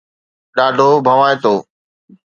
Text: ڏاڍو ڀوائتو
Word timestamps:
ڏاڍو 0.55 0.89
ڀوائتو 1.05 1.53